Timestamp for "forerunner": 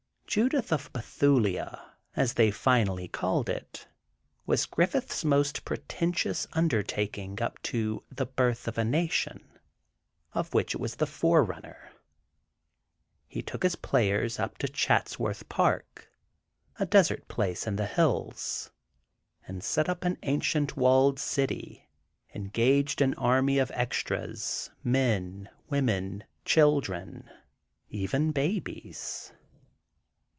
11.05-11.91